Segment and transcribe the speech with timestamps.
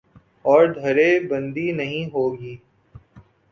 [0.45, 2.55] اور دھڑے بندی نہیں ہو گی۔